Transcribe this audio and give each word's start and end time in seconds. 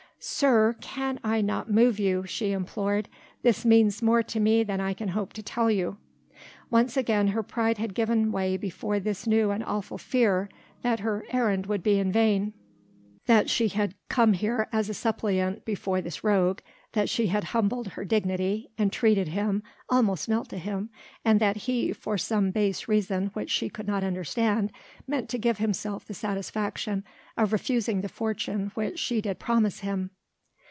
"Sir, 0.23 0.75
can 0.81 1.19
I 1.23 1.41
not 1.41 1.71
move 1.71 1.97
you," 1.99 2.27
she 2.27 2.51
implored, 2.51 3.09
"this 3.41 3.65
means 3.65 4.03
more 4.03 4.21
to 4.21 4.39
me 4.39 4.61
than 4.63 4.79
I 4.79 4.93
can 4.93 5.07
hope 5.07 5.33
to 5.33 5.41
tell 5.41 5.71
you." 5.71 5.97
Once 6.69 6.95
again 6.95 7.29
her 7.29 7.41
pride 7.41 7.79
had 7.79 7.95
given 7.95 8.31
way 8.31 8.55
before 8.55 8.99
this 8.99 9.25
new 9.25 9.49
and 9.49 9.63
awful 9.63 9.97
fear 9.97 10.47
that 10.83 10.99
her 10.99 11.25
errand 11.31 11.65
would 11.65 11.81
be 11.81 11.97
in 11.97 12.11
vain, 12.11 12.53
that 13.27 13.49
she 13.49 13.67
had 13.69 13.95
come 14.09 14.33
here 14.33 14.67
as 14.71 14.89
a 14.89 14.93
suppliant 14.95 15.63
before 15.63 16.01
this 16.01 16.23
rogue, 16.23 16.59
that 16.93 17.07
she 17.07 17.27
had 17.27 17.45
humbled 17.45 17.89
her 17.89 18.03
dignity, 18.03 18.67
entreated 18.79 19.27
him, 19.29 19.61
almost 19.89 20.27
knelt 20.27 20.49
to 20.49 20.57
him, 20.57 20.89
and 21.23 21.39
that 21.39 21.55
he, 21.55 21.93
for 21.93 22.17
some 22.17 22.49
base 22.51 22.87
reason 22.89 23.27
which 23.33 23.49
she 23.51 23.69
could 23.69 23.87
not 23.87 24.03
understand, 24.03 24.71
meant 25.07 25.29
to 25.29 25.37
give 25.37 25.59
himself 25.59 26.03
the 26.03 26.13
satisfaction 26.15 27.03
of 27.37 27.53
refusing 27.53 28.01
the 28.01 28.09
fortune 28.09 28.71
which 28.73 28.97
she 28.99 29.21
did 29.21 29.37
promise 29.39 29.79
him. 29.81 30.09